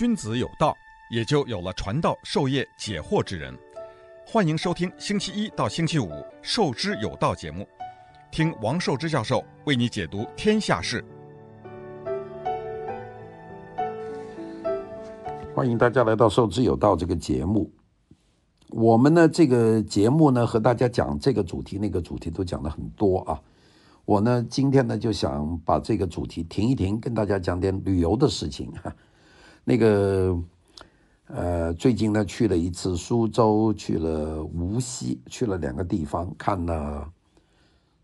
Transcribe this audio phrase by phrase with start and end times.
[0.00, 0.74] 君子有道，
[1.10, 3.54] 也就有了传道授业解惑之人。
[4.26, 6.06] 欢迎收听星期一到星期五
[6.40, 7.68] 《授之有道》节目，
[8.32, 11.04] 听王寿之教授为你解读天下事。
[15.54, 17.70] 欢迎大家来到《授之有道》这个节目。
[18.70, 23.38] 我们呢，这个节目呢，和大家讲这个主题、那个主题都讲了很多啊。
[24.06, 28.90] 我呢，今天呢，就想把这个主题停一停，跟大家讲点旅游的事情哈。
[29.70, 30.36] 那个。
[31.32, 37.08] 呃，最近呢，去了一次苏州，去了无锡，去了两个地方，看了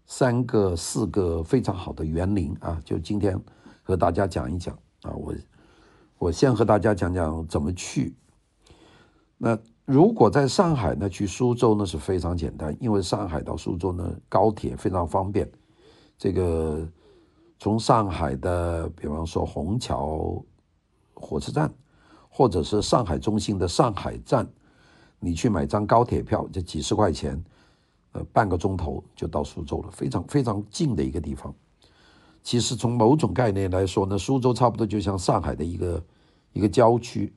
[0.06, 2.80] 三个、四个非常好的园林啊。
[2.84, 3.36] 就今天
[3.82, 5.34] 和大家讲一讲啊，我
[6.18, 8.14] 我先和大家讲讲怎么去。
[9.36, 15.50] 那如果在上海呢，去苏州呢是非常简单，因为上海到苏州呢，高铁非常方便。
[16.16, 16.88] 这个
[17.58, 20.40] 从上海的，比方说虹桥
[21.16, 21.68] 火车站。
[22.28, 24.46] 或者是上海中心的上海站，
[25.18, 27.42] 你去买张高铁票，就几十块钱，
[28.12, 31.54] 呃，半个钟头就到苏州了，非常非常近的一个地方。
[32.42, 36.04] 其实从某种概念来说呢，苏州差不多就像上海的一个
[36.52, 37.32] 一个郊区。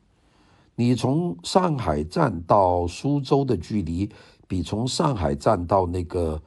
[0.76, 4.12] 你从上海站到苏州的距离，
[4.50, 6.42] 比从上海站到那个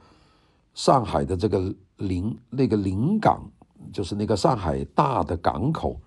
[0.75, 3.49] 上海的这个临那个临港，
[3.91, 5.99] 就是那个上海大的港口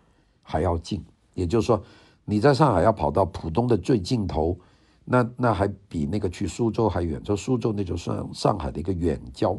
[0.42, 1.04] 还要近。
[1.36, 1.80] 也就是说。
[2.28, 4.58] 你在上海要跑到浦东的最尽头，
[5.04, 7.22] 那那还比那个去苏州还远。
[7.22, 9.56] 就苏州那就算上海的一个远郊。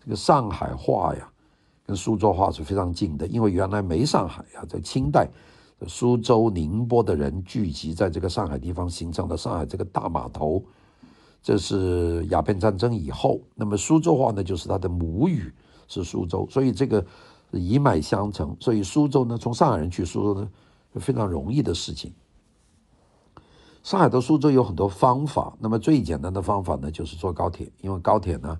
[0.00, 1.28] 这个上海话呀，
[1.84, 5.28] 跟苏州话是非常近的，因为原来没上海呀，在清代，
[5.88, 10.62] 苏州、宁波的人聚集在这个上海地方，形成了上海这个大码头。
[11.42, 15.52] 这是鸦片战争以后，那么苏州话呢，就是它的母语
[15.88, 17.04] 是苏州，所以这个
[17.50, 18.56] 一脉相承。
[18.60, 20.48] 所以苏州呢，从上海人去苏州呢。
[20.98, 22.12] 非常容易的事情。
[23.82, 28.58] 上海到苏州有很多方法，那么最简单的方法呢，就是坐高铁，因为高铁呢，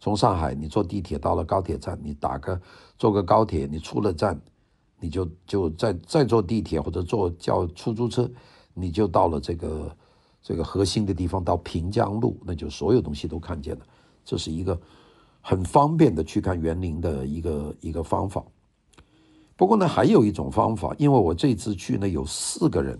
[0.00, 2.58] 从上海你坐地铁到了高铁站，你打个
[2.96, 4.40] 坐个高铁，你出了站，
[5.00, 8.30] 你就就再再坐地铁或者坐叫出租车，
[8.72, 9.96] 你就到了这个
[10.40, 13.84] 这个核心的地方，到平江路，那就所有东西都看见了，
[14.24, 14.80] 这是一个
[15.42, 18.42] 很方便的去看园林的一个一个方法。
[19.56, 22.98] 不过呢，还有一种方法，因为我这次去呢有四个人，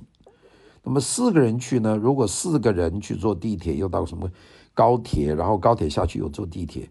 [0.84, 4.30] 那么四个人去呢，如果四个人去坐地铁，又到什么
[4.72, 6.88] 高铁，然后高铁下去又坐地铁，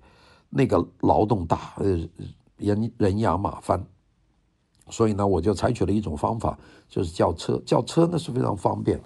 [0.49, 1.97] 那个劳动大，呃，
[2.57, 3.81] 人人仰马翻，
[4.89, 6.59] 所以呢，我就采取了一种方法，
[6.89, 8.99] 就是叫车，叫车呢是非常方便，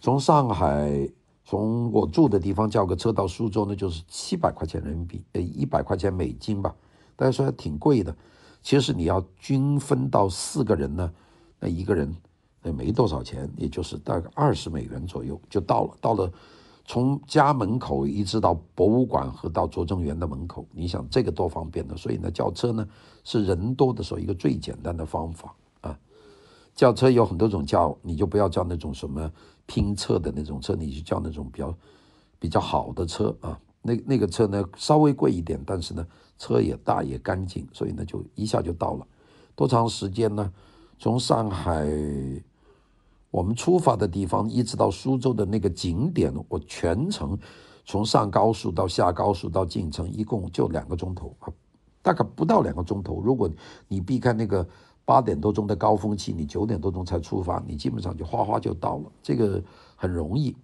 [0.00, 1.10] 从上海，
[1.44, 6.72] 从我住的地方叫个车到苏州呢，就是七百块钱人民币，呃，一百块钱美金吧，
[7.16, 8.14] 大家说还挺贵的。
[8.62, 11.10] 其实你要均分到四个人呢，
[11.58, 12.14] 那一个人
[12.62, 15.96] 也没多少钱，也就是大概二十美元左右就到了。
[15.98, 16.30] 到了，
[16.84, 21.96] 从家门口一直到博物馆和到拙政园的门口，你想这个多方便呢？
[21.96, 22.86] 所以呢，叫车呢
[23.24, 25.98] 是人多的时候一个最简单的方法啊。
[26.74, 29.32] 叫车有很多种叫，你就不要叫那种什么
[29.64, 31.74] 拼车的那种车，你就叫那种比较
[32.38, 33.58] 比较好的车啊。
[33.80, 36.06] 那那个车呢稍微贵一点，但是呢。
[36.40, 39.06] 车也大也干净，所以呢就一下就到了。
[39.54, 40.50] 多长时间呢？
[40.98, 41.86] 从上海
[43.30, 47.38] 我们出发的地方一直到苏州的那个景点，我全程
[47.84, 51.48] 从上高速到下高速到进城，一共就两个钟头啊，
[52.02, 53.20] 大概不到两个钟头。
[53.22, 53.50] 如果
[53.88, 54.66] 你避开那个
[55.04, 59.62] 八点多钟的高峰期，你九点多钟才出发，你基本上就哗哗就到了，这个
[59.96, 60.54] 很容易。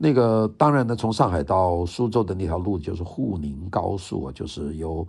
[0.00, 5.04] 那个当然呢，从上海到苏州的那条路就是沪宁高速啊，就是由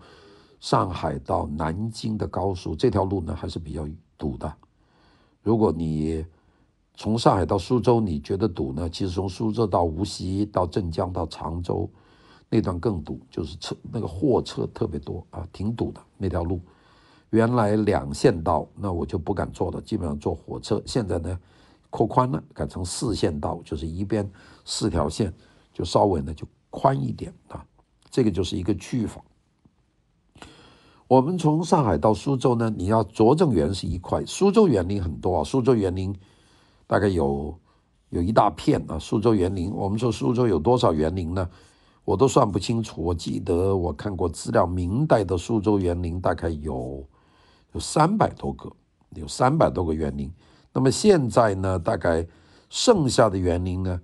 [0.59, 2.75] 上海到南京的高速。
[2.75, 4.51] 这条路呢还是比较堵的。
[5.43, 6.25] 如果你
[6.95, 8.89] 从上海到苏州，你觉得堵呢？
[8.89, 11.87] 其实从苏州到无锡、到镇江、到常州
[12.49, 16.59] 那段更堵，就是车那个货车特别多啊，挺堵的那条路。
[17.29, 20.81] 原来两线道，那我就不敢坐了，基本上坐火车。
[20.83, 21.39] 现在呢？
[21.89, 24.29] 扩宽了，改成四线道，就是一边
[24.63, 25.33] 四条线，
[25.73, 27.65] 就稍微呢就宽一点啊。
[28.11, 29.21] 这个就是一个去法。
[31.07, 35.43] 我们从上海到苏州呢，你要拙政园是一块，苏州园林很多啊。
[35.43, 36.15] 苏州园林
[36.85, 37.57] 大概有
[38.09, 38.99] 有一大片啊。
[38.99, 41.49] 苏州园林，我们说苏州有多少园林呢？
[42.05, 43.01] 我都算不清楚。
[43.01, 47.03] 我记得我看过资料，明代的苏州园林大概有
[47.73, 48.71] 有三百多个，
[49.15, 50.31] 有三百多个园林。
[50.71, 52.25] 那么现在呢，大概
[52.69, 54.01] 剩下的园林呢，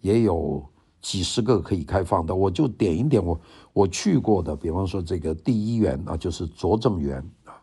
[0.00, 0.64] 也有
[1.00, 2.34] 几十个可以开放的。
[2.34, 3.40] 我就点一点我
[3.72, 7.62] 我去过的，比方说这个第一园啊，就是拙政园啊，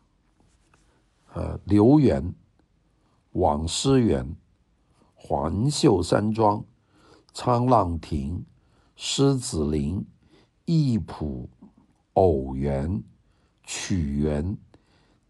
[1.34, 2.34] 呃，留园、
[3.32, 4.36] 网师园、
[5.16, 6.64] 环秀山庄、
[7.34, 8.46] 沧浪亭、
[8.96, 10.06] 狮子林、
[10.66, 11.48] 艺圃、
[12.14, 13.02] 偶园、
[13.64, 14.58] 曲园、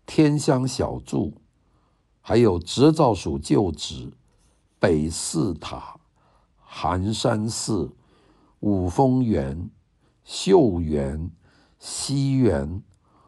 [0.05, 1.31] 天香小筑，
[2.21, 4.13] 还有执照署旧址、
[4.79, 5.99] 北寺塔、
[6.55, 7.91] 寒山寺、
[8.59, 9.71] 五峰园、
[10.23, 11.31] 秀园、
[11.79, 12.83] 西园、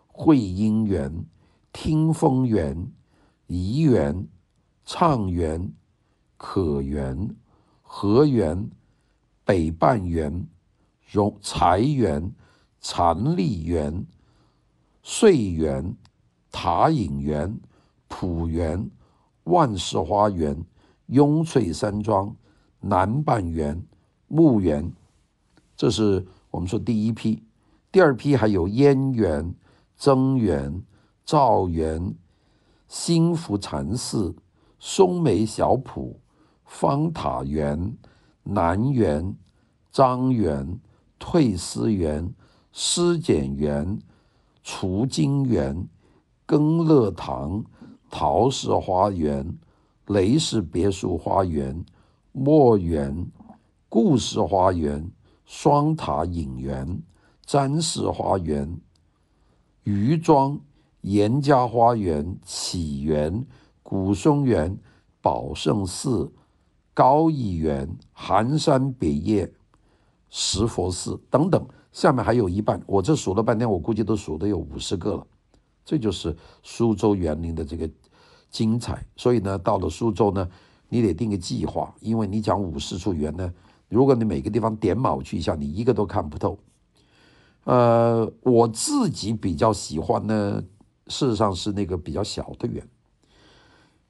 [0.08, 1.26] 会阴园、
[1.72, 2.92] 听风园、
[3.48, 4.28] 颐园、
[4.86, 5.74] 畅园、
[6.38, 7.36] 可园、
[7.82, 8.70] 河园、
[9.44, 10.48] 北半园、
[11.12, 12.32] 荣财园、
[12.80, 14.06] 禅丽园、
[15.02, 15.98] 穗园、
[16.52, 17.60] 塔影园、
[18.08, 18.90] 普园、
[19.46, 20.64] 万世花园、
[21.08, 22.36] 雍翠山庄、
[22.80, 23.82] 南半园、
[24.28, 24.92] 木园，
[25.76, 27.44] 这是我们说第一批。
[27.92, 29.54] 第二批还有燕园、
[29.96, 30.84] 增园、
[31.26, 32.16] 赵园、
[32.88, 34.36] 兴福禅寺、
[34.80, 36.16] 松梅小圃、
[36.66, 37.96] 方塔园、
[38.44, 39.36] 南园、
[39.92, 40.80] 张园、
[41.20, 42.34] 退思园、
[42.72, 44.00] 诗简园、
[44.64, 45.88] 除经园、
[46.46, 47.64] 耕乐堂、
[48.16, 49.58] 陶氏花园、
[50.06, 51.84] 雷氏别墅花园、
[52.32, 53.26] 墨园、
[53.90, 55.12] 故事花园、
[55.46, 57.02] 双塔影园、
[57.44, 58.80] 詹氏花园、
[59.86, 60.60] 余庄、
[61.02, 63.44] 严家花园、启园、
[63.82, 64.78] 古松园、
[65.20, 66.32] 宝胜寺、
[66.94, 69.52] 高义园、寒山别业、
[70.30, 71.68] 石佛寺等等。
[71.92, 75.26] 下面还有一半，我这数了半天，我估计都数得有五十个了。
[75.84, 77.90] 这就是苏州园林的这个
[78.54, 79.06] 精彩。
[79.18, 80.48] 所以呢，到了苏州呢，
[80.88, 83.54] 你得定个计划，因为你讲五十处园呢，
[83.90, 86.58] 如果你每个地方点卯去一下，你一个都看不透。
[87.66, 90.64] 呃，我自己比较喜欢呢，
[91.08, 92.88] 事实上是那个比较小的园。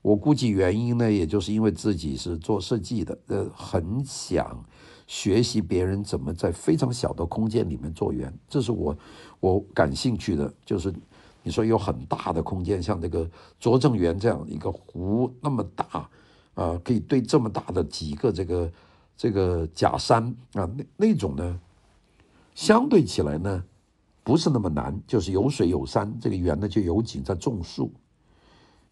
[0.01, 4.63] 我估计原因呢，也就是因为自己是做设计的，呃，很想。
[5.05, 8.97] 学习别人怎么在非常小的空间里面做园，这是我
[9.41, 10.51] 我感兴趣的。
[10.65, 10.91] 就是
[11.43, 13.29] 你说有很大的空间，像这个
[13.59, 16.09] 拙政园这样一个湖那么大，
[16.55, 18.71] 啊、可以堆这么大的几个这个
[19.15, 20.23] 这个假山
[20.53, 21.59] 啊，那那种呢，
[22.55, 23.63] 相对起来呢
[24.23, 27.91] 不是那么难，就是有水有山，这个园呢就有景在种树。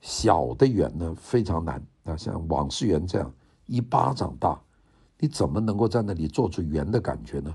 [0.02, 3.34] 小的园呢非常难啊，像网师园这样
[3.66, 4.60] 一巴掌大。
[5.24, 7.54] 你怎么能够在那里做出园的感觉呢？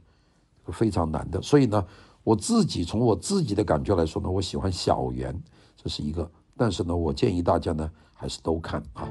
[0.66, 1.42] 非常难的。
[1.42, 1.84] 所以呢，
[2.26, 5.32] 我自己从我自己的感觉来说呢，我喜欢小圆，
[5.76, 6.28] 这是一个。
[6.56, 9.08] 但是呢，我建议大家呢，还是都看啊。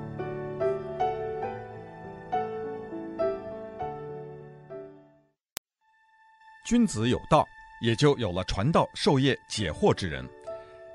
[6.65, 7.45] 君子有道，
[7.81, 10.27] 也就有了传道授业解惑之人。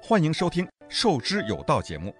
[0.02, 2.14] 欢迎收听《授之有道》节目，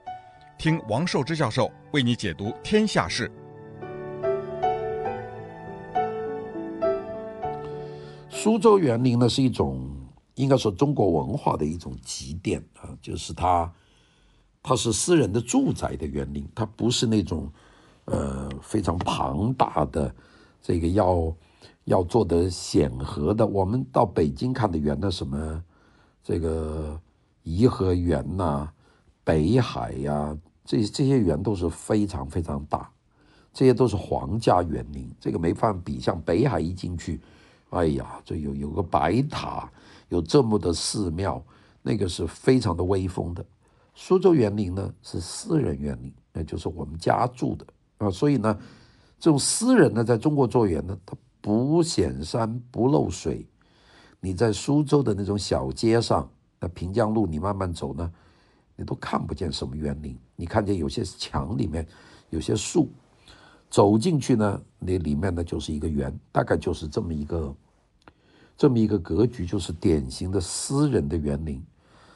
[0.57, 3.31] 听王寿之教授为你解读天下事。
[8.43, 9.87] 苏州园林呢是一种，
[10.37, 13.71] 应该说中国文化的一种积淀啊，就是它，
[14.63, 17.53] 它是私人的住宅的园林，它不是那种，
[18.07, 20.15] 呃，非常庞大的，
[20.63, 21.37] 这个要
[21.85, 23.47] 要做的显赫的。
[23.47, 25.63] 我们到北京看的园呢，什么
[26.25, 26.99] 这个
[27.43, 28.73] 颐和园呐、
[29.23, 30.35] 北海呀、
[30.65, 32.91] 这这些园都是非常非常大，
[33.53, 36.01] 这些都是皇家园林，这个没法比。
[36.01, 37.21] 像北海一进去。
[37.71, 39.71] 哎呀，这有有个白塔，
[40.09, 41.43] 有这么的寺庙，
[41.83, 43.45] 那个是非常的威风的。
[43.95, 47.67] 苏州园林呢是私人园林，那就是我们家住的
[47.99, 48.11] 啊。
[48.11, 48.59] 所以呢，
[49.19, 53.47] 这种私人呢，在中国做园呢，它不显山不漏水。
[54.21, 58.13] 你在苏州的那种小街上，那平江路，你慢慢走呢，
[58.75, 60.19] 你都看不见什么园林。
[60.35, 61.87] 你看见有些墙里面
[62.31, 62.91] 有些树。
[63.71, 67.55] 走进去呢，那里面呢就是一个园，大概就是这么一个，
[68.61, 71.65] 这么一个格局，就是典型的私人的园林。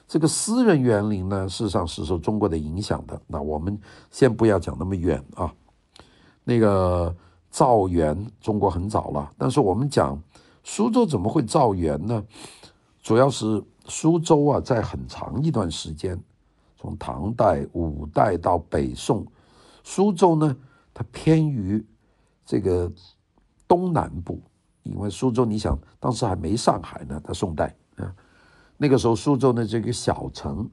[0.07, 3.19] 这个私人园林呢，事实上是受中国的影响的。
[3.27, 5.51] 那我们先不要讲那么远啊。
[6.45, 7.17] 那个
[7.49, 10.23] 造园，中国很早了，但是我们讲
[10.63, 12.23] 苏州怎么会造园呢？
[13.01, 16.23] 主要是苏州啊，在很长一段时间，
[16.77, 19.27] 从唐代、五代到北宋，
[19.83, 20.55] 苏州呢。
[20.93, 21.83] 它偏于
[22.45, 22.93] 这个
[23.67, 24.43] 东南部，
[24.85, 28.15] 因为苏州，你想当时还没上海呢，在宋代啊，
[28.77, 30.71] 那个时候苏州呢这个小城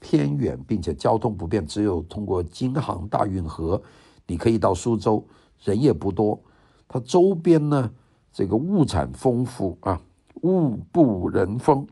[0.00, 3.80] 偏远，并且交通不便，只有通过京杭大运河，
[4.26, 5.22] 你可以到苏州，
[5.62, 6.42] 人也不多。
[6.88, 7.90] 它周边呢
[8.32, 10.00] 这个物产丰富啊，
[10.42, 11.86] 物不人丰，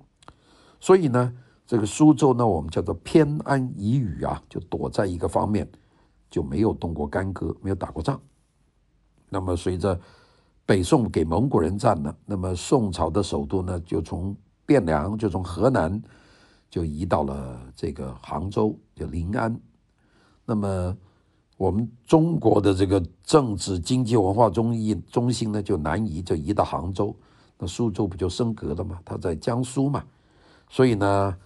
[0.80, 1.32] 所以呢
[1.66, 5.70] 这个苏州呢我们叫做偏安一隅啊，就躲在一个方面。
[6.30, 8.20] 就没有动过干戈，没有打过仗。
[9.30, 10.00] 那么随着
[10.70, 14.36] 北宋给蒙古人占了，那么宋朝的首都呢，就从
[14.68, 16.00] 汴梁，就从河南，
[16.70, 19.60] 就移到了这个杭州，就临安。
[20.44, 20.96] 那么
[21.56, 27.12] 我们中国的这个政治、经济、文化中心中心呢，就南移，就移到杭州。
[27.58, 29.00] 那苏州不就升格了吗？
[29.04, 30.04] 它在江苏嘛，
[30.68, 31.36] 所以呢，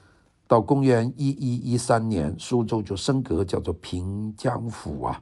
[0.46, 5.18] 到公元一一一三年，苏州就升格，叫做平江府啊。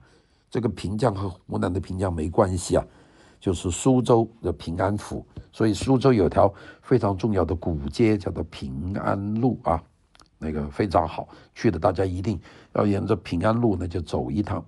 [0.50, 2.85] 这个平江和湖南的平江没关系啊，
[3.42, 5.26] 就是苏州的平安府。
[5.50, 9.82] 所以苏州有条非常重要的古街，叫做平安路啊，
[10.38, 12.40] 那个非常好，去的大家一定
[12.75, 14.64] 要沿着平安路呢就走一趟。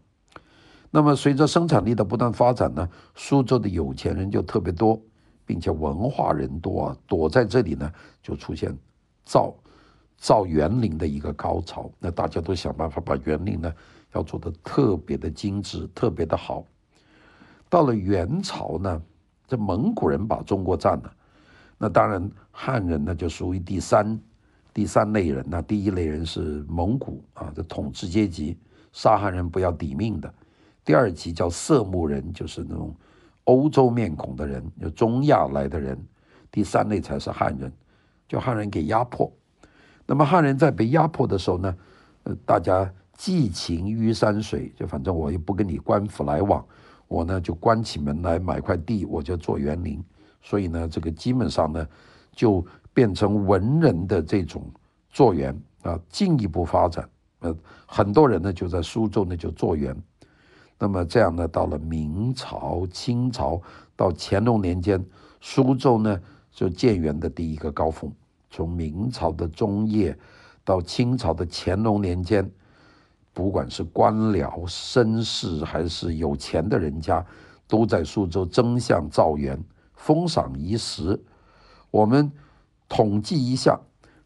[0.91, 5.01] 那么随着生产力的不断发展呢，苏州的有钱人就特别多。
[5.47, 8.75] 并且文化人多啊，躲在这里呢，就出现
[9.27, 9.55] 造
[10.17, 11.91] 造园林的一个高潮。
[11.99, 13.71] 那大家都想办法把园林呢，
[14.15, 16.65] 要做得特别的精致，特别的好。
[17.75, 19.03] 到了元朝呢，
[19.49, 21.13] 这蒙古人把中国占了，
[21.77, 24.17] 那当然汉人呢就属于第三
[24.73, 25.45] 第三类人。
[25.49, 28.57] 那第一类人是蒙古啊，这统治阶级，
[28.93, 30.33] 杀汉人不要抵命的。
[30.85, 32.95] 第二级叫色目人，就是那种。
[33.43, 36.01] 欧洲面孔的人，就中亚来的人，
[36.53, 37.73] 第三类才是汉人，
[38.29, 39.29] 就汉人给压迫。
[40.07, 41.77] 那么汉人在被压迫的时候呢，
[42.23, 46.65] 呃，大家寄情于山水，就反正我也不跟你官府来往，
[47.15, 50.03] 我呢就关起门来买块地，我就做园林。
[50.43, 51.87] 所以呢，这个基本上呢，
[52.33, 54.69] 就变成文人的这种
[55.11, 57.09] 做园啊，进一步发展。
[57.39, 57.57] 呃，
[57.87, 59.97] 很多人呢就在苏州呢就做园。
[60.77, 63.63] 那么这样呢，到了明朝、清朝，
[63.95, 65.03] 到乾隆年间，
[65.41, 68.13] 苏州呢就建园的第一个高峰。
[68.51, 70.17] 从明朝的中叶
[70.65, 72.51] 到清朝的乾隆年间，
[73.35, 77.23] 不管是官僚、绅士还是有钱的人家，
[77.69, 79.63] 都在苏州争相造园，
[79.95, 81.21] 风赏一时。
[81.91, 82.31] 我们
[82.89, 83.79] 统计一下，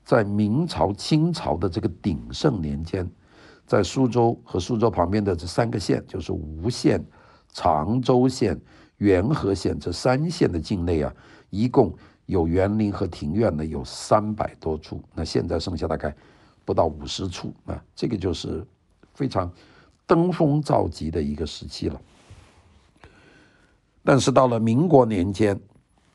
[0.04, 3.10] 在明朝、清朝的这个鼎盛年间。
[3.66, 7.04] 在苏州和苏州旁边的这三个县，就是吴县、
[7.52, 8.58] 常州县、
[8.96, 11.14] 元和县这三县的境内啊，
[11.50, 15.02] 一共有园林和庭院呢，有三百多处。
[15.14, 16.14] 那现在剩下大概
[16.64, 18.66] 不到五十处啊，这个就是
[19.18, 19.50] 非常
[20.06, 22.00] 登峰造极的一个时期了。
[24.04, 25.60] 但是到了民国年间，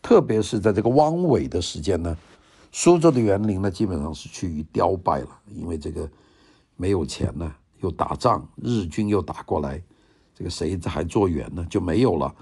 [0.01, 2.17] 特别是在这个汪伪的时间呢，
[2.71, 6.09] 苏州的园林呢，基本上是趋于凋败了，因为这个。
[6.75, 9.79] 没有钱呢，又打仗，日军又打过来，
[10.33, 11.63] 这个谁还做园呢？
[11.69, 12.33] 就没有了。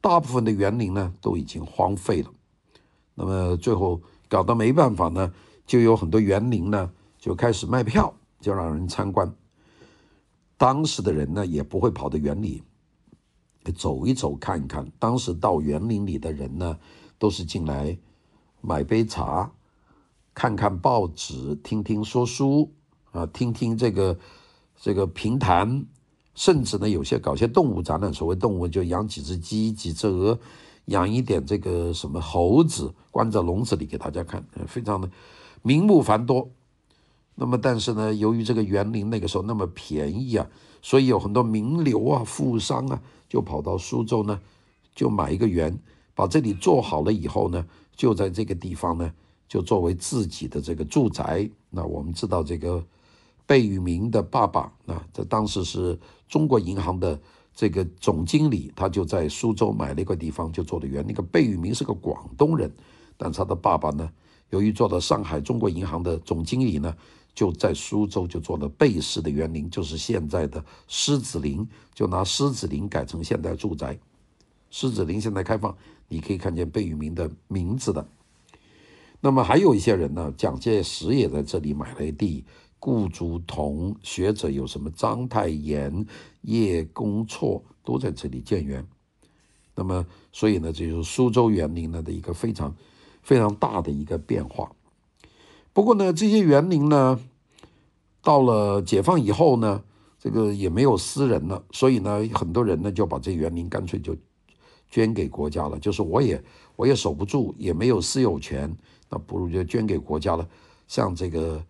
[0.00, 2.30] 大部分的园林呢都已经荒废了。
[3.16, 5.30] 那么最后搞得没办法呢，
[5.66, 6.88] 就有很多园林呢
[7.18, 9.30] 就开始卖票，就让人参观。
[10.62, 12.62] 当时的人呢也不会跑到园里
[13.74, 14.88] 走一走看一看。
[14.96, 16.78] 当时到园林里的人呢，
[17.18, 17.98] 都是进来
[18.60, 19.50] 买杯茶，
[20.32, 22.70] 看看报纸，听听说书。
[23.10, 24.16] 啊，听听这个
[24.80, 25.84] 这个评弹，
[26.36, 30.38] 甚至呢，有些搞些动物展览，所谓动物就养几只鸡、几只鹅，
[30.84, 35.10] 养一点这个什么猴子，关在笼子里给大家看，非常的
[35.62, 36.48] 名目繁多。
[37.42, 40.46] 那么，但是呢，由于这个园林那个时候那么便宜啊，
[40.80, 44.40] 所以有很多名流啊、富商啊，就跑到苏州呢，
[44.94, 45.76] 就买一个园，
[46.14, 49.12] 把这里做好了以后呢，就在这个地方呢，
[49.48, 51.50] 就作为自己的这个住宅。
[51.68, 52.84] 那我们知道这个。
[53.44, 57.20] 贝聿铭的爸爸啊，这当时是中国银行的
[57.52, 61.04] 这个总经理，他就在苏州买了一个地方，就做的园。
[61.06, 62.72] 那个贝聿铭是个广东人，
[63.16, 64.08] 但是他的爸爸呢，
[64.50, 66.94] 由于做到上海中国银行的总经理呢，
[67.34, 73.98] 就在苏州就做了贝氏的园林，就是现在的狮子林，就拿狮子林改成现代住宅。
[74.70, 75.76] 狮子林现在开放，
[76.08, 78.06] 你可以看见贝聿铭的名字的。
[79.20, 82.44] 那么还有一些人呢，蒋介石也在这里买了地。
[82.78, 84.90] 顾祝同学者有什么？
[84.90, 86.04] 章太炎、
[86.40, 88.84] 叶恭绰都在这里建园。
[89.76, 92.74] 那么，所以呢，这就是苏州园林呢的一个非常
[93.22, 94.72] 非常大的一个变化。
[95.72, 97.18] 不过呢，这些园林呢，
[98.22, 99.82] 到了解放以后呢，
[100.18, 104.16] 这个也没有私人了，所以呢，很多人呢就把这园林干脆就
[104.90, 105.78] 捐给国家了。
[105.78, 106.42] 就是我也
[106.76, 108.74] 我也守不住，也没有私有权，
[109.08, 110.48] 那不如就捐给国家了。
[110.86, 111.62] 像这个。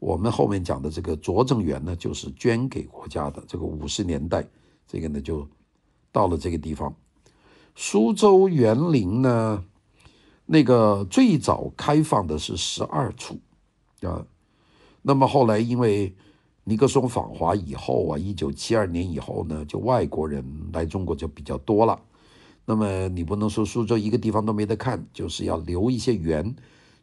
[0.00, 3.44] 我们后面讲的这个拙政园呢，就是捐给国家的。
[3.46, 4.42] 这个五十年代，
[4.86, 5.46] 这个呢就
[6.10, 6.90] 到了这个地方。
[7.76, 9.62] 苏州园林呢，
[10.52, 13.38] 那个最早开放的是十二处
[14.02, 14.26] 啊，
[15.00, 16.12] 那么后来因为
[16.64, 21.96] 尼克松访华以后啊，一九七二年以后呢，就外国人来中国就比较多了。
[22.64, 26.52] 那么你不能说苏州一个地方都没得看，就是要留一些缘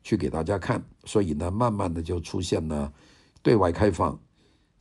[0.04, 0.84] 去给大家看。
[1.06, 2.92] 所以呢，慢慢的就出现了
[3.42, 4.20] 对外开放。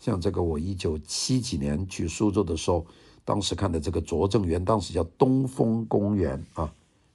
[0.00, 2.84] 像这个，我一九七几年去苏州的时候，
[3.24, 6.68] 当时看的这个拙政园，当时叫东风公园啊，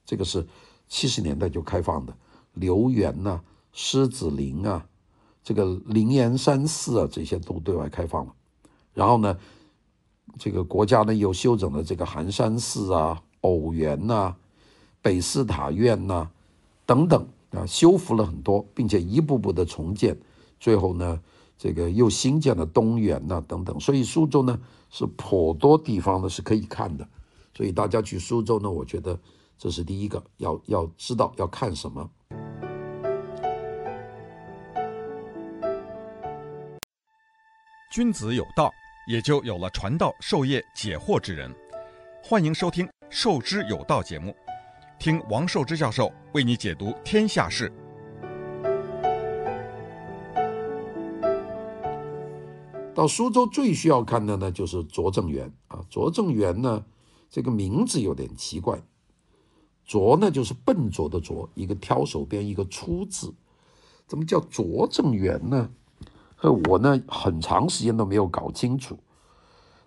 [0.05, 0.47] 这个是
[0.91, 2.13] 七十年代就开放的。
[2.53, 4.85] 留园呐、狮子林啊。
[5.41, 8.33] 这个灵岩山寺啊，这些都对外开放了。
[8.93, 9.37] 然后呢，
[10.37, 14.35] 这个国家呢又修整了这个寒山寺啊、藕园呐、
[15.01, 16.29] 北寺塔院呐、
[16.85, 20.19] 等等啊，修复了很多，并且一步步的重建。
[20.59, 21.19] 最后呢，
[21.57, 23.79] 这个又新建了东园呐等等。
[23.79, 27.07] 所以苏州呢是颇多地方呢是可以看的。
[27.55, 29.17] 所以大家去苏州呢，我觉得
[29.61, 32.09] 这是第一个要要知道要看什么。
[37.91, 38.71] 君子有道，
[39.07, 41.53] 也就有了传道授业解惑之人。
[42.23, 44.35] 欢迎收听《授之有道》节目，
[44.97, 47.71] 听王寿之教授为你解读天下事。
[52.95, 55.85] 到苏州最需要看的呢，就是拙政园啊。
[55.87, 56.83] 拙政园呢，
[57.29, 58.81] 这个名字有点奇怪，
[59.85, 63.33] 拙呢就是笨拙的拙，一个挑手边一个出字，
[64.07, 65.69] 怎么叫拙政园呢？
[66.67, 68.97] 我呢，很长时间都没有搞清楚，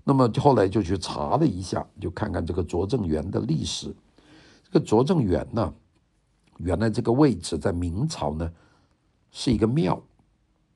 [0.04, 3.92] 那么后来就去查了一下，就看看这个拙政园的历史。
[4.62, 5.74] 这个拙政园呢，
[6.58, 8.52] 原来这个位置在明朝呢
[9.32, 10.00] 是一个庙，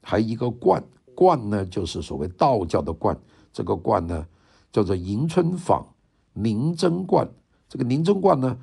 [0.03, 0.83] 还一个观，
[1.15, 3.17] 观呢就是所谓道教的观，
[3.53, 4.27] 这个观呢
[4.73, 5.87] 叫做迎春坊
[6.33, 7.29] 宁真观。
[7.69, 8.59] 这个宁真观呢，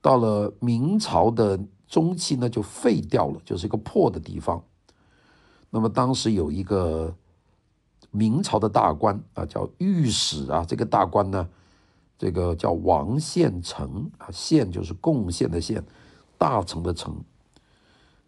[0.00, 4.62] 到了明朝的中期呢就废掉了，就是一个破的地方。
[5.70, 7.14] 那么当时有一个
[8.10, 11.48] 明朝的大官啊，叫御史啊，这个大官呢，
[12.16, 15.84] 这个叫王献成啊，献就是贡献的献，
[16.38, 17.12] 大臣的臣。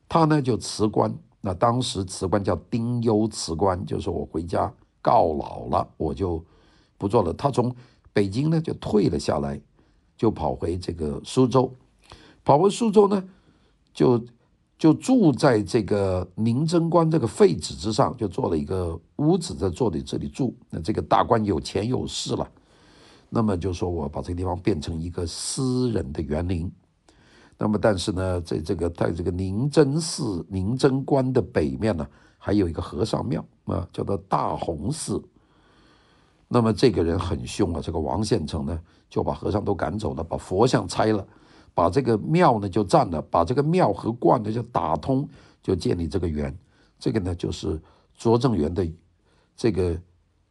[0.09, 6.45] 他呢就辞官，那当时辞官叫丁忧辞官，就是我回家告老了，我就
[6.99, 7.33] 不做了。
[7.33, 7.75] 他从
[8.13, 9.61] 北京呢就退了下来，
[10.21, 11.73] 就跑回这个苏州，
[12.45, 13.25] 跑回苏州呢
[13.95, 14.23] 就。
[14.81, 20.57] 就住在这个宁真观这个废址之上，就做了一个屋子，在坐在这里住。
[20.71, 22.51] 那这个大官有钱有势了，
[23.29, 26.73] 那么就说我把这个地方变成一个私人的园林。
[27.59, 35.23] 那么但是呢，在这个在这个宁真寺宁真观的北面呢，还有一个和尚庙啊，叫做大红寺。
[36.53, 38.77] 那么这个人很凶啊，这个王献成呢，
[39.09, 41.25] 就把和尚都赶走了，把佛像拆了。
[41.73, 45.27] 把这个庙呢就占了，把这个庙和观呢就打通，
[45.63, 46.53] 就建立这个园。
[46.99, 47.81] 这个呢就是
[48.17, 48.85] 拙政园的
[49.57, 50.03] 这个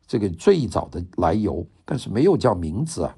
[0.08, 3.14] 这个最早的来由，但是没有叫名字啊。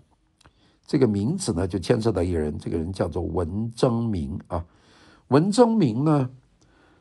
[0.88, 4.66] 这个名字呢就牵涉到一个人，这个人叫做文征明啊。
[5.28, 6.28] 文征明呢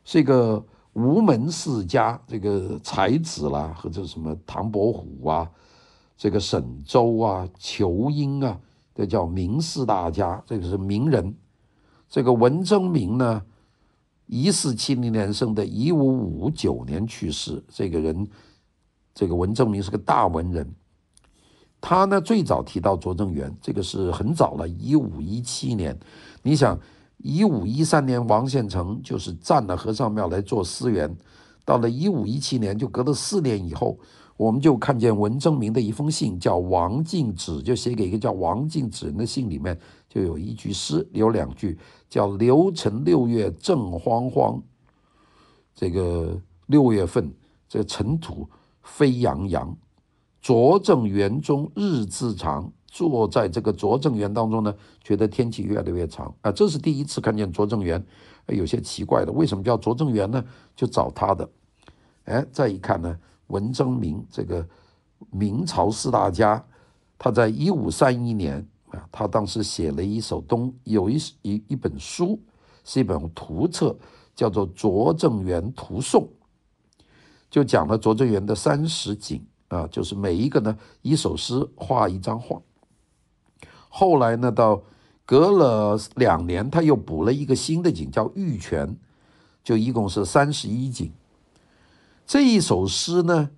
[0.05, 0.63] 是一个
[0.93, 5.49] 吴门世家这个才子啦，或者什么唐伯虎啊，
[6.21, 8.59] 这个沈周啊，仇英啊。
[8.93, 11.33] 这叫名士大家，这个是名人。
[12.07, 13.41] 这个文征明呢，
[14.27, 17.63] 一四七零年生的，一五五九年去世。
[17.69, 18.27] 这个人，
[19.15, 20.71] 这个文征明是个大文人。
[21.79, 25.97] 他呢，最早提到拙政园，这个是很早了，一五一七年。
[26.43, 26.79] 你想，
[27.17, 31.17] 一五一三年王献成就是占了和尚庙来做私园，
[31.65, 33.97] 到了一五一七年，就隔了四年以后。
[34.37, 39.77] 我们就看见文征明的一封信，叫王敬止，就写给一个叫王敬止人的信，里面
[40.09, 41.77] 就有一句诗，有两句，
[42.09, 44.59] 叫“流程六月正慌慌”，
[45.75, 47.31] 这个六月份，
[47.69, 48.49] 这个尘土
[48.81, 49.77] 飞扬扬，
[50.41, 58.03] 拙政园中日自长，坐在这个拙政园当中呢，觉得天气越来越长啊，这是第一次看见拙政园，
[58.47, 60.43] 有些奇怪的，为什么叫拙政园呢？
[60.75, 61.49] 就找他的，
[62.25, 63.17] 哎，再一看呢。
[63.47, 64.65] 文征明这个
[65.29, 66.63] 明朝四大家，
[67.17, 72.39] 他在一五三一年啊，他当时写了一首东有一一一本书，
[72.85, 73.93] 是一本图册，
[74.33, 76.23] 叫做《拙政园图颂》，
[77.49, 82.61] 就讲了拙政园的三十景啊，就是每一个呢一首诗画一张画。
[83.89, 84.81] 后来呢，到
[85.31, 88.97] 隔了两年，他又补了一个新的景，叫玉泉，
[89.63, 91.09] 就一共是三十一景。
[92.27, 93.49] 这一首诗呢，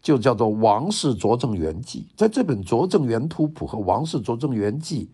[0.00, 2.08] 就叫做《王氏拙政园记》。
[2.18, 5.04] 在这本《拙政园图谱》和《王氏拙政园记》，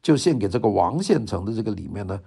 [0.00, 2.20] 就献给这个王献成的这个里面呢，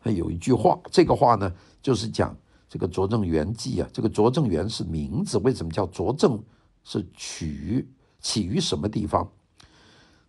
[0.00, 0.76] 还有一句话。
[0.90, 2.36] 这个话呢，就是讲
[2.68, 6.36] 这个拙政园记啊，这个拙政园是名字，为什么叫拙政？
[6.82, 7.88] 是取
[8.20, 9.30] 起于什么地方？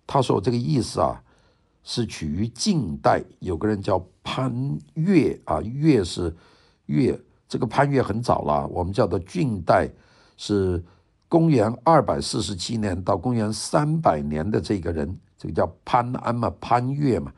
[0.06, 1.20] 他说这个意思啊，
[1.84, 4.54] 是取于晋代，有个人叫潘
[4.96, 6.34] 岳啊，岳是
[6.88, 9.90] 岳，这个潘岳很早了，我们叫做晋代，
[10.38, 10.84] 是
[11.28, 17.32] 公元二百四十七年到公元三百年的这个人，这个叫潘安嘛，潘岳嘛，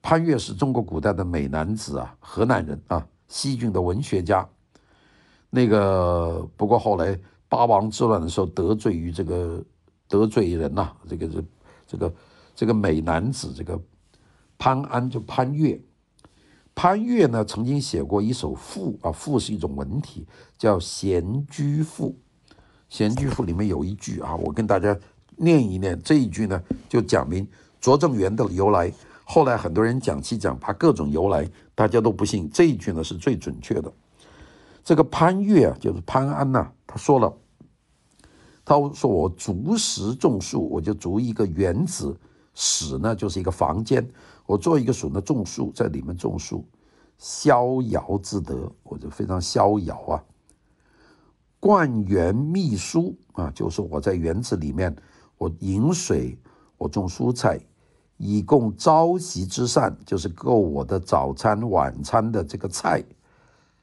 [0.00, 3.06] 潘岳是中国古代的美男子啊，河南人啊。
[3.32, 4.44] 西晋的文学家，
[5.50, 7.16] 那个不过后来
[7.48, 9.64] 八王之乱的时候得罪于这个
[10.08, 11.44] 得罪人呐、这个这
[11.86, 12.12] 这个
[12.60, 13.80] 这个美男子，这个
[14.58, 15.80] 潘安就潘岳，
[16.74, 20.26] 潘岳呢曾经写过一首赋啊，赋是一种文体，
[20.58, 22.10] 叫《闲居赋》。
[22.90, 24.94] 《闲居赋》里面有一句啊，我跟大家
[25.36, 27.48] 念一念，这一句呢就讲明
[27.80, 28.92] 拙政园的由来。
[29.24, 33.90] 后来很多人讲七讲八各种由来，大家都不信这一句呢是最准确的。
[34.84, 37.34] 这个潘岳啊，就是潘安呐、他说了，
[38.66, 42.14] 他说我竹室种树，我就筑一个园子，
[42.62, 44.06] 室呢就是一个房间，
[44.44, 46.62] 我做一个所呢种树，在里面种树，
[47.16, 50.22] 逍遥自得，我就非常逍遥啊。
[51.58, 54.94] 灌园秘蔬啊，就是我在园子里面，
[55.38, 56.38] 我饮水，
[56.76, 57.58] 我种蔬菜。
[58.18, 63.02] 以供朝夕之膳，就是够我的早餐、晚餐的这个菜。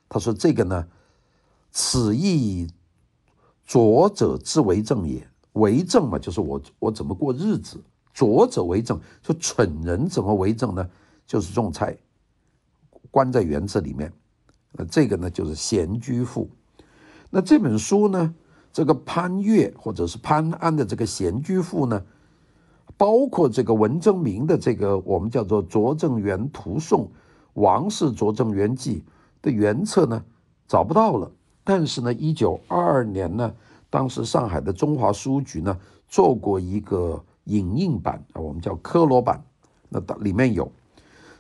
[0.07, 0.87] 他说：“这个呢，
[1.71, 2.67] 此亦
[3.65, 5.27] 拙者之为政也。
[5.53, 7.83] 为政嘛，就是我我怎么过日子。
[8.17, 10.89] 拙者为政，就蠢人怎么为政呢？
[11.27, 11.95] 就是种菜，
[13.11, 14.11] 关在园子里面。
[14.71, 16.49] 那这个呢，就是闲居赋。
[17.29, 18.33] 那这本书呢，
[18.73, 22.03] 这个潘岳或者是潘安的这个闲居赋呢？”
[22.97, 27.01] 包括这个文征明的这个我们叫做《拙政园图颂》，
[27.53, 29.05] 《王氏拙政园记》
[29.45, 30.25] 的原册呢
[30.67, 31.31] 找不到了，
[31.63, 33.53] 但是呢，一九二二年呢，
[33.91, 35.77] 当时上海的中华书局呢
[36.07, 39.43] 做过一个影印版啊，我们叫科罗版，
[39.89, 40.71] 那里面有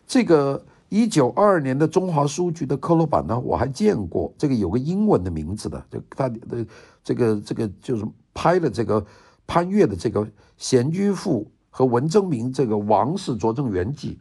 [0.05, 6.65] 这个一九二二年的中华书局的科罗版呢，我还见过这个有个英文的名字的，就他的
[7.03, 9.05] 这个这个就是拍了这个。
[9.49, 10.25] 潘岳的这个
[10.57, 14.19] 《闲居赋》和文征明这个《王氏拙政园记》，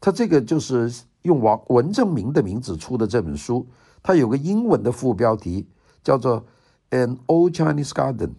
[0.00, 3.66] 他这个就是用王文征明的名字出的这本书，
[4.00, 5.66] 它有个英文的副标题
[6.04, 6.40] 叫做
[6.96, 8.30] 《An Old Chinese Garden: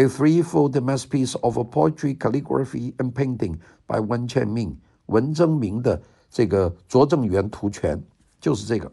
[0.00, 4.68] A Threefold Masterpiece of Poetry, Calligraphy and Painting by Wen Chunming》
[5.04, 7.98] 文征明的这个《拙政园图全》
[8.40, 8.90] 就是这个。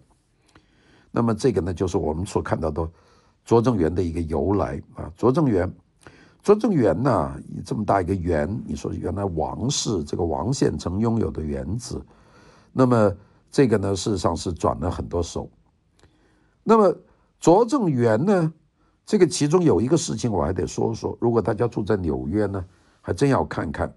[1.09, 2.85] 那么这个呢，就是我们所看到的
[3.45, 5.73] 拙政园的一个由来啊，拙政园。
[6.43, 12.05] 拙政园呢，这么大一个园，你说原来王氏这个王献成拥有的园子，
[12.73, 13.15] 那么
[13.49, 15.49] 这个呢，事实上是转了很多手。
[16.63, 16.93] 那么
[17.39, 18.53] 拙政园呢，
[19.07, 22.63] 这个其中有一个事情我还得说说，如果大家住在纽约呢，
[22.99, 23.91] 还真要看看，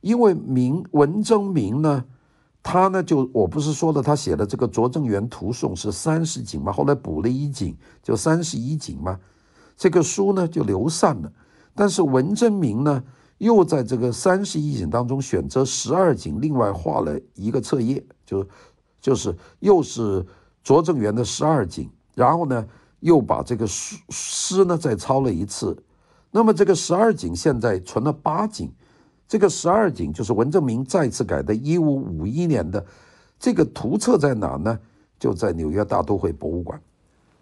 [0.00, 2.02] 因为明文征明呢，
[2.62, 9.20] 他呢就我不是说了，他写的这个《拙政园图颂》是三十景嘛，后来补了一景，就三十一景嘛，
[9.76, 11.30] 这个书呢就流散了。
[11.74, 13.04] 但是文征明呢，
[13.36, 18.48] 又在这个三十一景当中选择十二景，另外画了一个册页，就
[18.98, 20.24] 就是又是
[20.64, 22.66] 拙政园的十二景，然后呢，
[23.00, 25.76] 又把这个诗诗呢再抄了一次。
[26.30, 28.72] 那么这个十二景现在存了八景，
[29.26, 32.84] 这个十二景就是文征明再次改的，一五五一年的
[33.38, 34.78] 这个图册在哪呢？
[35.18, 36.80] 就在纽约大都会博物馆。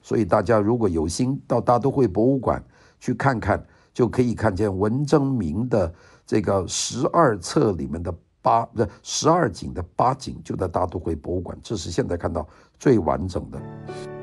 [0.02, 2.62] 所以大家如果有心到大都会博物馆
[2.98, 3.64] 去看看。
[3.96, 5.90] 就可以看见文征明的
[6.26, 12.46] 这个十二册里面的八，不，十二景的八景，就在大都会博物馆，这是现在看到
[12.78, 14.15] 最完整的。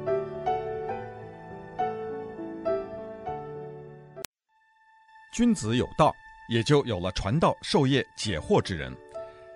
[5.34, 6.14] 君子有道，
[6.48, 8.96] 也就有了传道授业解惑之人。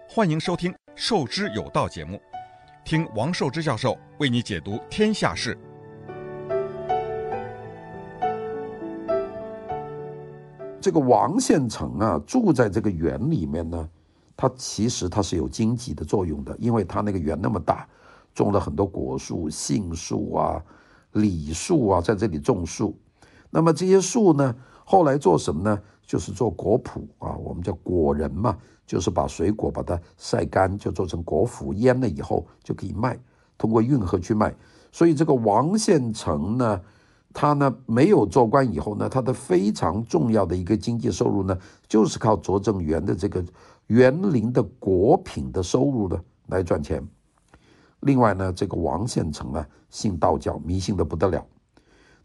[0.09, 2.19] 欢迎收听《授之有道》节目，
[2.83, 5.55] 听王寿之教授为你解读天下事。
[10.81, 13.87] 这个王献成啊，住在这个园里面呢，
[14.35, 17.87] 他其实他是有经济的作用的，因为他那个园那么大，
[18.33, 20.59] 种了很多果树、杏树啊、
[21.11, 22.97] 李树啊，在这里种树。
[23.51, 24.55] 那么这些树呢，
[24.89, 25.81] 后来做什么呢？
[26.05, 33.19] 就是做果脯啊，我们叫果仁嘛，就是把水果把它晒干，就做成果脯，腌了以后就可以卖，
[33.57, 34.55] 通过运河去卖。
[34.93, 36.81] 所以这个王献成呢。
[37.33, 41.55] 他呢，没有做官以后呢，他的非常重要的一个经济收入呢，
[41.87, 43.43] 就是靠拙政园的这个
[43.87, 47.05] 园林的果品的收入呢来赚钱。
[47.99, 51.45] 另外呢，这个王献成啊，信道教，迷信的不得了。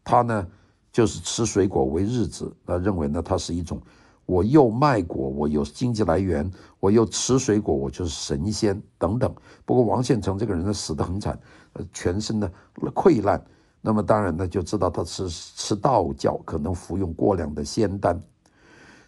[0.02, 0.46] 他呢，
[0.92, 3.80] 就是吃水果为日子，那认为呢，他是一种，
[4.26, 9.34] 我又卖果，我有经济来源，我又吃水果，我就是神仙等等。
[9.64, 11.38] 不过王献成这个人呢，死得很惨，
[11.72, 12.50] 呃，全身呢
[12.94, 13.42] 溃烂。
[13.80, 18.20] 那么当然呢，就知道他是吃道教，可能服用过量的仙丹。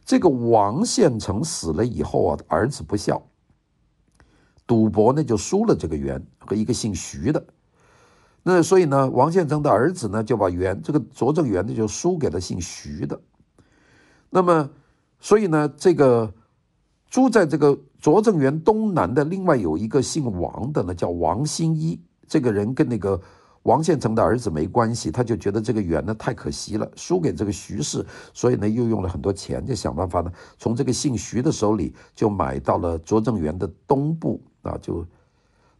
[0.05, 3.23] 这个王献成死了以后啊，儿子不孝，
[4.67, 7.45] 赌博呢就输了这个元和一个姓徐的。
[8.45, 13.21] 那所以呢，王献成的儿子呢就把元这个拙政元呢就输给了姓徐的。
[14.31, 14.71] 那么，
[15.19, 16.33] 所以呢，这个
[17.11, 23.21] 住在这个拙政元东南的另外有一个姓王的呢，叫王新一，这个人跟那个。
[23.65, 28.05] 王献成的儿子没关系，他就觉得这个元呢太可惜了，输给这个徐氏，
[28.35, 35.03] 所以呢又用了很多钱，就想办法呢从这个姓徐的手里就买到了拙政园的东部啊，就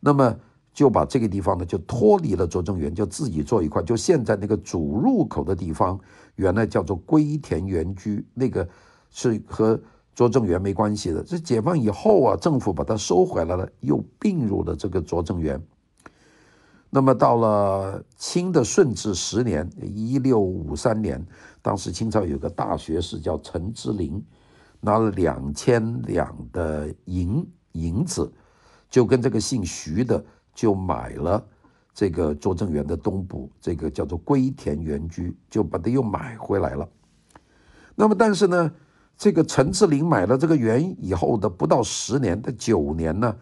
[0.01, 0.35] 那么
[0.75, 5.99] 就把这个地方呢就脱离了拙政园，就自己做一块，就现在那个主入口的地方，
[6.35, 8.69] 原来叫做归田园居，那个
[9.11, 9.81] 是和
[10.17, 11.23] 拙政园没关系的。
[11.23, 15.63] 这解放以后啊，政府把它收回来了，又并入了这个拙政园。
[16.91, 21.25] 那么到了清的顺治十年，一六五三年，
[21.63, 24.21] 当时清朝有个大学士叫陈之龄，
[24.81, 28.33] 拿了两千两的银银子，
[28.89, 31.45] 就跟这个姓徐的就买了
[31.93, 36.89] 这个拙政园的东部，这个叫做归田园居，就把它又买回来了。
[37.95, 38.73] 那么但是呢，
[39.17, 43.37] 这个陈志林买了这个园以后的不到十年的九年呢，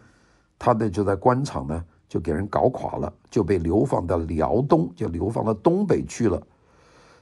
[0.57, 1.85] 他的就在官场呢。
[2.09, 6.39] 就给人搞垮了，就被流放到辽东，就流放到东北去了。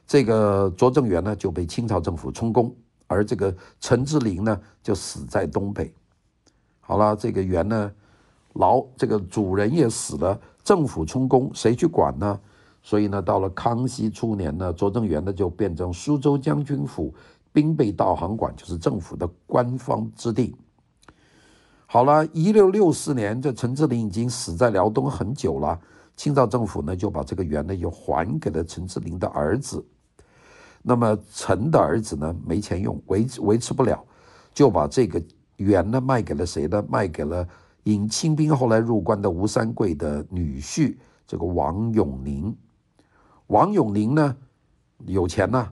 [0.05, 2.75] 这个拙政园呢就被清朝政府充公，
[3.07, 5.93] 而这个陈志林呢就死在东北。
[6.81, 7.89] 好了，这个园呢
[8.53, 12.39] 老这个主人也死了，政府充公，谁去管呢？
[12.83, 17.13] 所以呢，到了康熙初年呢，拙政园呢就变成苏州将军府
[17.53, 20.55] 兵备道行馆，就是政府的官方之地。
[21.85, 25.79] 好了，一六六四年，这陈志林已经死在辽东很久了。
[26.15, 29.83] 清朝政府呢，就把这个园呢又还给了陈志林的儿子。
[30.81, 34.03] 那么陈的儿子呢，没钱用，维维持不了，
[34.53, 35.21] 就把这个
[35.57, 36.83] 园呢卖给了谁呢？
[36.89, 37.47] 卖给了
[37.83, 42.55] 引清兵后来入关的吴三桂的女婿，这个王永宁。
[43.47, 44.35] 王永宁呢，
[45.05, 45.71] 有钱呐、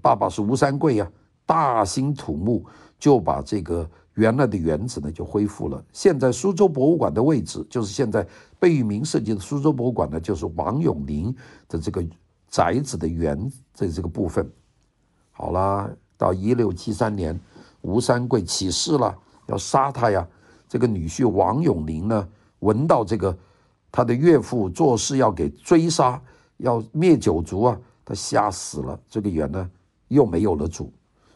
[0.00, 1.12] 爸爸是吴三桂呀、啊，
[1.46, 2.64] 大兴土木，
[2.98, 3.88] 就把这个。
[4.16, 5.82] 原来的园子呢就恢复了。
[5.90, 8.28] 现在苏州博物馆的位置，就是现在
[8.58, 11.34] 贝聿铭设计的苏州博物馆呢，就是王永宁
[11.66, 12.04] 的这个
[12.46, 14.46] 宅子的园这这个部分。
[15.30, 17.40] 好了，到一六七三年，
[17.80, 20.28] 吴三桂起事了，要杀他呀。
[20.72, 22.26] 这个女婿王永宁呢，
[22.60, 23.36] 闻到这个
[23.90, 26.18] 他的岳父做事要给追杀，
[26.56, 28.98] 要灭九族啊，他吓死了。
[29.06, 29.70] 这个园呢
[30.08, 30.90] 又没有了主，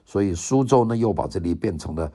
[0.07, 2.11] 所以苏州呢又把这里变成了。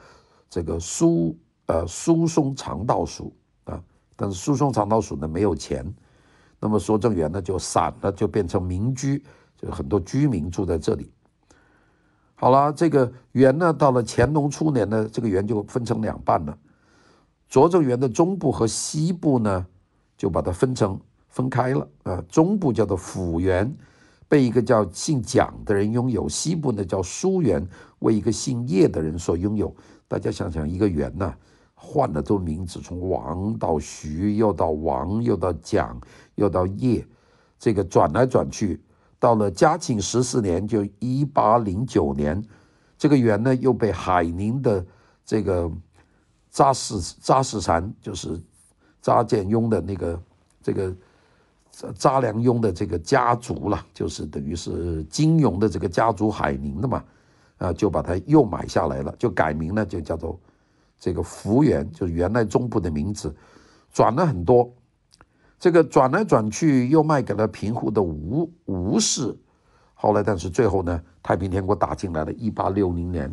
[0.50, 3.32] 这个苏呃苏松长道署
[3.66, 3.80] 啊，
[4.16, 5.86] 但是苏松长道署呢没有钱，
[6.60, 9.24] 那么拙政园呢就散了，就变成民居，
[9.56, 11.12] 就是很多居民住在这里。
[12.34, 16.58] 好了，这个园呢到了乾隆初年呢，这个园就分成两半了。
[17.52, 19.68] 拙政园的中部和西部呢，
[20.18, 23.70] 就把它分成分开了啊，中部叫做府园，
[24.30, 27.68] 被一个叫姓蒋的人拥有；西部呢叫书园，
[28.00, 29.76] 为一个姓叶的人所拥有。
[30.08, 31.34] 大家想想，一个园呐，
[31.76, 36.00] 换了都名字，从王到徐，又到王，又到蒋，
[36.36, 37.06] 又到叶，
[37.60, 38.80] 这个转来转去，
[39.20, 42.42] 到了嘉庆十四年，就一八零九年，
[42.98, 44.86] 这个园呢又被海宁的
[45.26, 45.70] 这个
[46.52, 48.40] 扎士扎士禅，就是
[49.02, 50.22] 扎建庸的那个
[50.62, 50.94] 这个
[51.96, 57.04] 扎良雍的这个家族了，就是等于是金庸的这个家族海宁的嘛。
[57.58, 60.40] 啊，就把它又买下来了，就改名呢，就叫做
[60.98, 63.32] 这个福源，就是原来中部的名字，
[63.94, 64.68] 转了很多，
[65.60, 69.38] 这个转来转去又卖给了平户的吴吴氏，
[69.94, 73.32] 后来但是最后呢，太平天国打进来了，一八六零年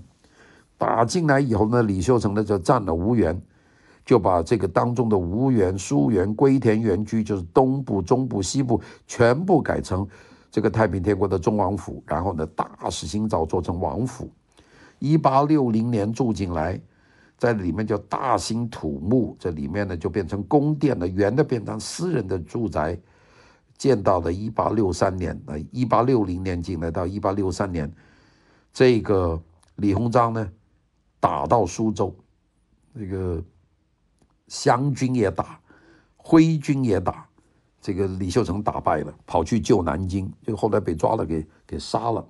[0.78, 3.38] 打进来以后呢，李秀成呢就占了吴园，
[4.06, 10.06] 就把这个当中的吴园、书园、归田园居，就是东部、中部、西部全部改成。
[10.50, 14.30] 这个太平天国的忠王府，然后呢，大肆新造，做成王府。
[14.98, 16.80] 一八六零年住进来，
[17.36, 22.98] 在里面就大兴土木，这里面呢就变成宫殿了，原的变成私人的住宅。
[23.76, 27.88] 建到了一八六三年，呃，一八六零年进来到一八六三年，
[28.72, 29.40] 这个
[29.76, 30.50] 李鸿章呢，
[31.20, 32.14] 打到苏州，
[32.94, 33.42] 这个
[34.46, 35.61] 湘军也打，
[36.16, 37.26] 徽军也打，
[37.81, 42.26] 这个李秀成打败了，跑去救南京，就后来被抓了，给给杀了。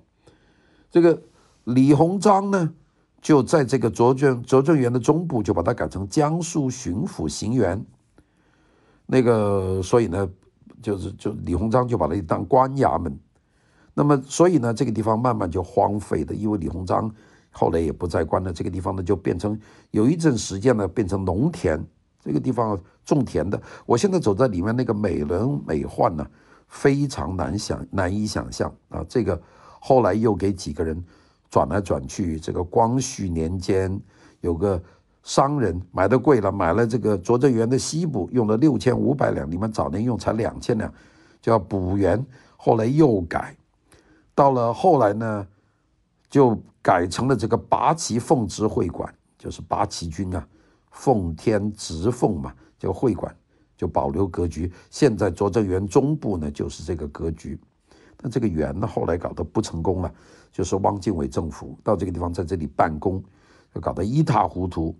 [0.89, 1.21] 这个
[1.65, 2.73] 李鸿章呢，
[3.21, 7.83] 就在这个拙政拙政园的中部，就把它改成江苏巡抚行辕。
[9.05, 10.29] 那个，所以呢，
[10.81, 13.19] 就是就李鸿章就把它当官衙门。
[13.93, 17.13] 那么，所以呢，这个地方慢慢就荒废的，因为李鸿章
[17.59, 19.59] 后来也不再关了，这个地方呢就变成
[19.91, 21.77] 有一阵时间呢变成农田。
[22.23, 26.25] 这个地方种田的，我现在走在里面，那个美轮美奂呢，
[26.69, 29.05] 非常难想难以想象啊。
[29.09, 29.37] 这个
[29.81, 31.03] 后来又给几个人
[31.49, 32.39] 转来转去。
[32.39, 33.99] 这个光绪年间，
[34.39, 34.81] 有个
[35.21, 40.93] 商人买的贵了，买了这个拙政园的西部，用了六千五百两，你们早年用才两千两，
[41.41, 42.25] 叫补园。
[42.55, 43.53] 后来又改，
[44.33, 45.47] 到了后来呢，
[46.29, 50.47] 就改成了这个八旗奉旨会馆，就是八旗军啊。
[50.91, 53.33] 奉天直奉嘛，叫会馆，
[53.77, 54.71] 就保留格局。
[54.89, 57.59] 现在拙政园中部呢，就是这个格局。
[58.17, 60.13] 但这个园呢，后来搞得不成功了，
[60.51, 63.23] 就是汪精卫政府到这个地方在这里办公，
[63.73, 64.93] 就搞得一塌糊涂。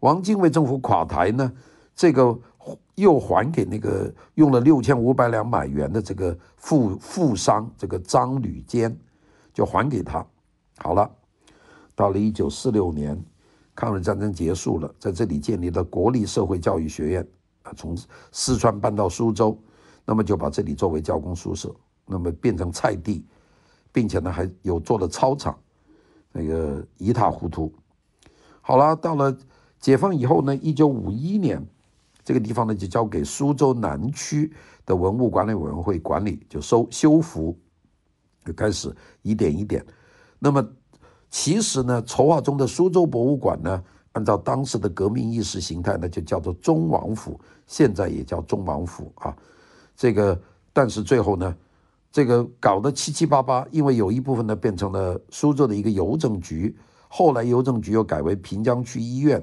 [0.00, 1.52] 汪精卫政府垮台呢，
[1.94, 2.36] 这个
[2.96, 8.98] 又还给那个用了六千五百两买园的这个富富商，这个张吕坚，
[9.52, 10.26] 就还给他。
[10.82, 11.08] 好了，
[11.94, 13.16] 到了一九四六年。
[13.74, 17.26] 抗日战争结束了，在这里建立了国立社会教育学院，
[17.62, 17.96] 啊，从
[18.30, 19.58] 四川搬到苏州，
[20.04, 23.24] 那么就把这里作为教工宿舍，那么变成菜地，
[23.90, 25.58] 并且呢还有做了操场，
[26.32, 27.72] 那个一塌糊涂。
[28.60, 29.34] 好了，到了
[29.80, 31.66] 解放以后呢，一九五一年，
[32.22, 34.52] 这个地方呢就交给苏州南区
[34.84, 37.58] 的文物管理委员会管理，就收修复，
[38.44, 39.82] 就开始一点一点，
[40.42, 40.66] 那么。
[41.34, 49.34] 其实呢，筹划中的苏州博物馆呢，按照当时的革命意识形态呢，就叫做忠王府，现在也叫忠王府啊。
[49.96, 50.38] 这个，
[50.74, 51.56] 但是最后呢，
[52.12, 56.76] 这个搞得七七八八，因为有一部分呢变成了苏州的一个邮政局，
[57.08, 59.42] 后来邮政局又改为平江区医院，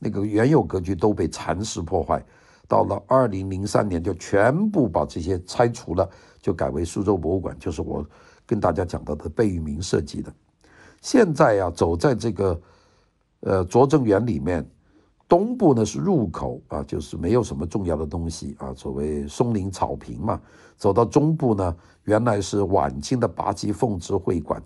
[0.00, 2.20] 那个原有格局都被蚕食破坏。
[2.66, 6.10] 到了二零零三年，就全部把这些拆除了，
[6.42, 8.04] 就改为苏州博物馆，就是我
[8.48, 10.32] 跟大家讲到的贝聿铭设计的。
[11.02, 12.60] 现在呀，走在这个，
[13.40, 14.66] 呃，拙政园里面，
[15.28, 20.40] 东部呢是入口啊，就是没有什么重要的东西啊，所谓松林草坪嘛。
[20.78, 24.62] 走到中部呢，原来是晚清的八旗奉旨会馆，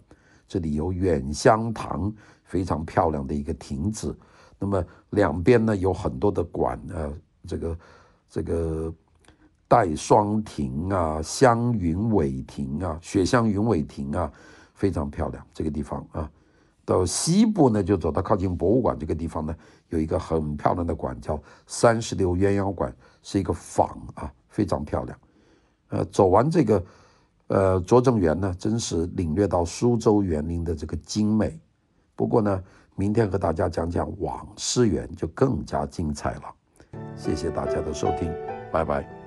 [0.46, 2.14] 这里有远香堂，
[2.44, 4.16] 非常漂亮的一个亭子。
[4.58, 7.10] 那么两边呢有很多的馆啊，
[7.48, 7.78] 这个
[8.30, 8.94] 这个
[9.72, 14.30] 黛霜亭啊，香云纬亭啊，雪香云纬亭啊。
[14.74, 16.30] 非常漂亮，这个地方啊，
[16.84, 19.56] 到西部呢，就走到靠近博物馆这个地方呢，
[19.88, 25.18] 有一个很漂亮的馆，叫三十六鸳鸯馆，是一个坊啊，非常漂亮。
[25.88, 26.84] 呃，走完这个
[27.46, 31.58] 呃拙政园呢，真是领略到苏州园林的这个精美。
[32.14, 32.62] 不过呢，
[32.96, 36.42] 明天和大家讲讲网师园就更加精彩了。
[37.16, 38.28] 谢谢大家的收听，
[38.72, 39.21] 拜拜。